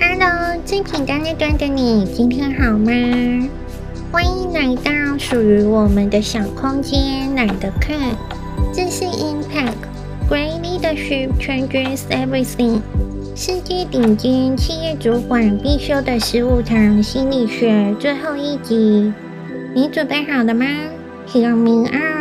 [0.00, 2.90] Hello，正经在那端的你，今天好吗？
[4.10, 7.98] 欢迎来到属于我们的小空间，懒得看。
[8.74, 9.74] 这是 Impact
[10.28, 12.80] Great Leadership Changes Everything，
[13.34, 19.12] 世界顶尖企业主管必修的十五堂心理学最后一集，
[19.74, 20.66] 你准备好了吗
[21.28, 22.11] ？Hear me out。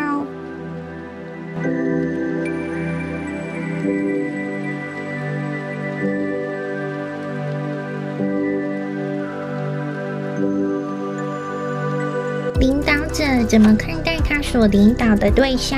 [13.51, 15.77] 怎么看待他所领导的对象？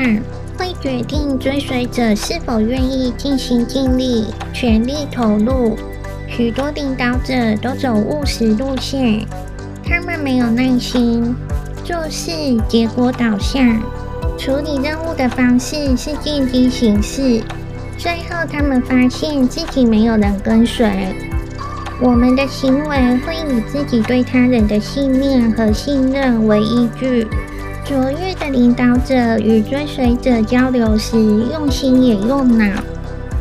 [0.59, 5.76] 会决定追随者是否愿意尽心尽力、全力投入。
[6.27, 9.26] 许多领导者都走务实路线，
[9.84, 11.35] 他们没有耐心，
[11.84, 12.32] 做事
[12.70, 13.82] 结果导向，
[14.38, 17.41] 处理任务的方式是见机行事。
[17.98, 20.88] 最后，他们发现自己没有人跟随。
[21.99, 27.27] 我们的行为会以自己对他人的信念和信任为依据。
[27.85, 31.17] 卓越的领导者与追随者交流时，
[31.51, 32.65] 用心也用脑，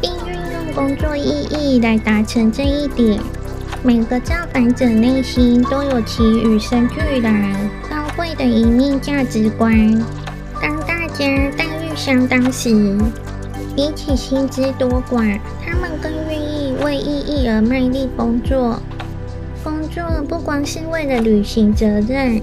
[0.00, 3.20] 并运用工作意义来达成这一点。
[3.84, 7.54] 每个造访者内心都有其与生俱来
[7.88, 9.72] 高贵的一面价值观。
[10.60, 11.24] 当大家
[11.56, 12.98] 待遇相当时，
[13.76, 18.80] 比起薪资多寡，他们更愿意为意义而卖力工作。
[19.62, 22.42] 工作不光是为了履行责任。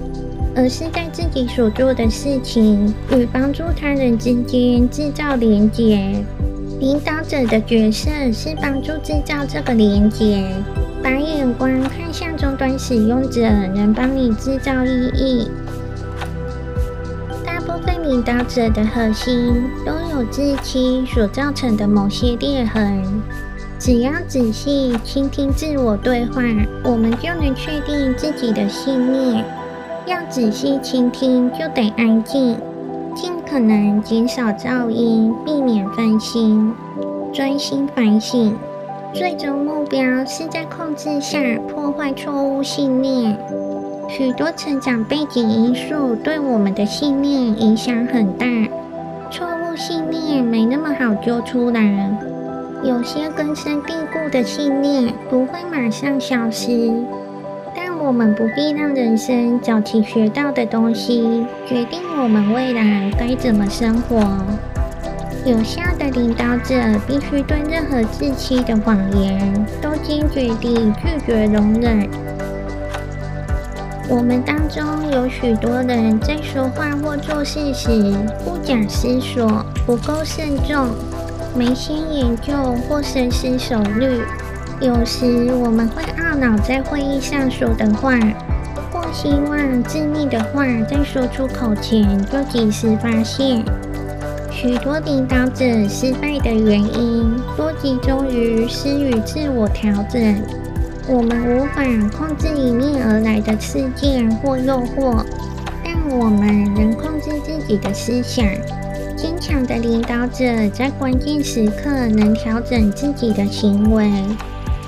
[0.56, 6.24] 而是在自己所做的事情与帮助他人之间制造连结。
[6.80, 10.50] 领导者的角色是帮助制造这个连结，
[11.02, 13.42] 把眼光看向终端使用者，
[13.74, 15.48] 能帮你制造意义。
[17.44, 23.04] 大部分领导者的核心都有自欺所造成的某些裂痕。
[23.78, 26.42] 只要仔细倾听自我对话，
[26.82, 29.44] 我们就能确定自己的信念。
[30.10, 32.56] 要仔细倾听，就得安静，
[33.14, 36.74] 尽可能减少噪音，避免分心，
[37.32, 38.58] 专心反省。
[39.14, 41.38] 最终目标是在控制下
[41.68, 43.38] 破坏错误信念。
[44.08, 48.46] 许多成长背景因素对我们的信念影响很大，
[49.30, 52.10] 错误信念没那么好揪出来。
[52.82, 56.90] 有些根深蒂固的信念不会马上消失。
[58.10, 64.18] 我们不必让人生早期学到的东西决定我们未来该怎么生活。
[65.46, 66.74] 有效的领导者
[67.06, 72.10] 必须对任何自欺的谎言都坚决地拒绝容忍。
[74.08, 77.88] 我们当中有许多人在说话或做事时
[78.44, 80.88] 不假思索、不够慎重、
[81.56, 82.52] 没先研究
[82.88, 84.20] 或深思熟虑。
[84.80, 88.18] 有时我们会懊恼在会议上说的话，
[88.90, 93.62] 或希望致命的话在说出口前就及时发现。
[94.50, 100.42] 许多领导者失败的原因多集中于失于自我调整。
[101.06, 101.82] 我们无法
[102.16, 105.22] 控制迎面而来的事件或诱惑，
[105.84, 108.46] 但我们能控制自己的思想。
[109.14, 114.10] 坚强的领导者在关键时刻能调整自己的行为。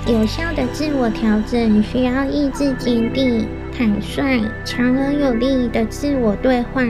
[0.05, 6.83] 有效的自我调整需要意志坚定、坦率、强而有力的自我对话，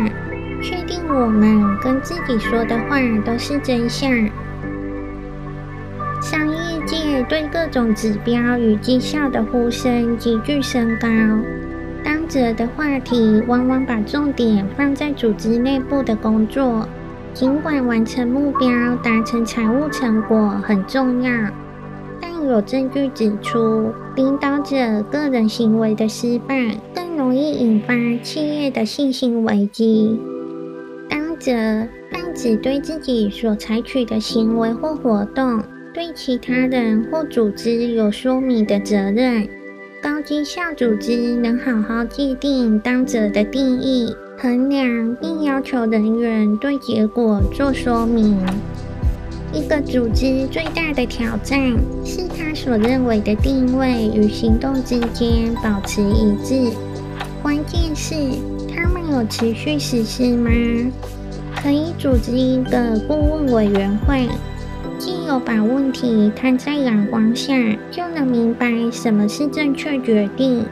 [0.63, 4.09] 确定我们跟自己说的话都是真相。
[6.19, 11.07] 商业界对各种指标与绩效的呼声急剧升高，
[12.03, 16.89] 当责的话题往往把重点放在组织内部的工作，
[17.31, 18.67] 尽管完成目标、
[19.03, 21.31] 达成财务成果很重要。
[22.47, 27.93] 有证据指出，领导者个人行为的失败更容易引发
[28.23, 30.19] 企业的信心危机。
[31.09, 31.51] 当责
[32.11, 35.63] 泛指对自己所采取的行为或活动，
[35.93, 39.47] 对其他人或组织有说明的责任。
[40.01, 48.37] 高绩效组织能好好界定当者的定义、衡量，并要求人员对结果做说明。
[49.53, 51.61] 一个组织最大的挑战
[52.03, 56.71] 是所认为的定位与行动之间保持一致。
[57.41, 58.15] 关键是
[58.73, 60.49] 他们有持续实施吗？
[61.55, 64.27] 可以组织一个顾问委员会，
[64.97, 67.53] 既有把问题摊在阳光下，
[67.89, 70.65] 就能明白什么是正确决定。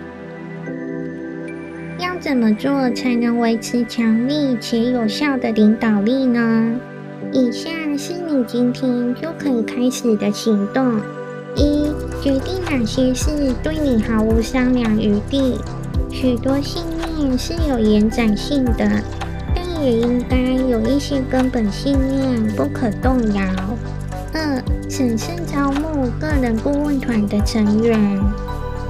[1.97, 6.73] 要怎么做才能维持强力且有效的领导力呢？
[7.31, 10.99] 以下是你今天就可以开始的行动。
[11.55, 15.59] 一、决定哪些事对你毫无商量余地。
[16.09, 16.83] 许多信
[17.17, 19.01] 念是有延展性的，
[19.55, 23.43] 但也应该有一些根本信念不可动摇。
[24.33, 28.21] 二、审慎招募个人顾问团的成员，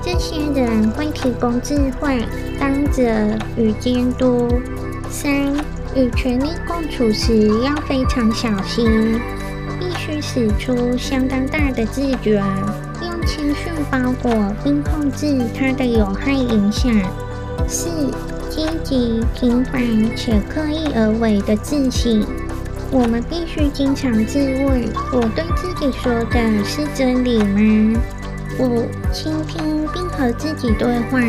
[0.03, 2.25] 这些人会提供智慧、
[2.59, 3.03] 当责
[3.55, 4.47] 与监督。
[5.09, 5.53] 三、
[5.95, 9.19] 与权力共处时要非常小心，
[10.11, 12.43] 必须使出相当大的自觉，
[13.01, 16.91] 用谦逊包裹并控制它的有害影响。
[17.65, 17.89] 四、
[18.49, 19.81] 积极、平凡
[20.17, 22.25] 且刻意而为的自省，
[22.91, 28.01] 我们必须经常自问：我对自己说的是真理吗？
[28.59, 31.21] 五、倾听并和自己对话，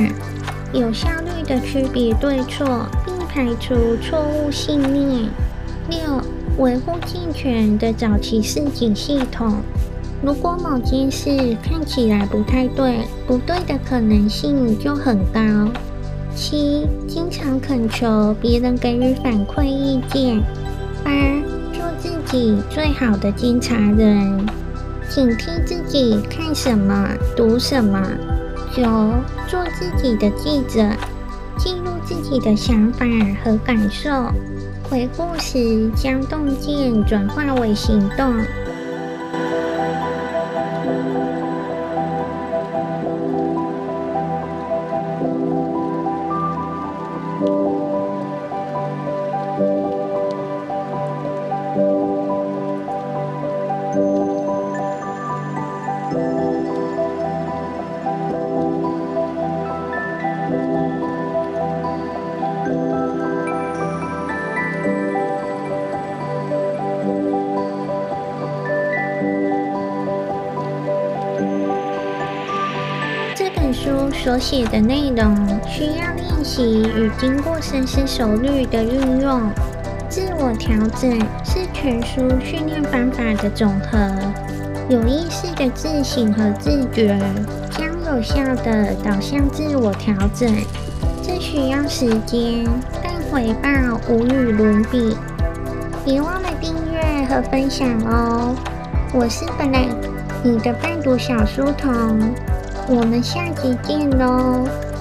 [0.72, 2.84] 有效率的区别对错。
[3.06, 5.30] 并排除错误信念。
[6.62, 9.56] 维护健全的早期示警系统。
[10.22, 15.40] 如果某件事看起来不太对，不对的可能性就很高。
[16.36, 20.40] 七、经常恳求别人给予反馈意见。
[21.02, 21.10] 八、
[21.72, 24.46] 做自己最好的监察人，
[25.08, 28.00] 警惕自己看什么、读什么。
[28.72, 28.84] 九、
[29.48, 30.88] 做自己的记者。
[31.58, 33.04] 记录自己的想法
[33.44, 34.10] 和感受，
[34.92, 38.36] 回顾时将洞见转化为行动。
[74.22, 75.36] 所写的内容
[75.66, 79.50] 需要练习与经过深思熟虑的运用。
[80.08, 83.98] 自我调整是全书训练方法的总和，
[84.88, 87.18] 有意识的自省和自觉
[87.70, 90.54] 将有效地导向自我调整。
[91.20, 92.64] 这需要时间，
[93.02, 95.16] 但回报无与伦比。
[96.04, 98.54] 别忘了订阅和分享哦！
[99.12, 99.88] 我是 Black，
[100.44, 102.32] 你的伴读小书童。
[102.94, 104.91] 我们下集见喽！